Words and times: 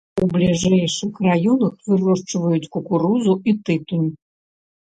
У 0.25 0.27
бліжэйшых 0.29 1.19
раёнах 1.25 1.75
вырошчваюць 1.91 2.71
кукурузу 2.77 3.37
і 3.53 3.57
тытунь. 3.69 4.09